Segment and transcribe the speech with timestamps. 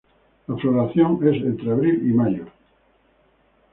[0.47, 2.47] La floración es entre Abril y Mayo.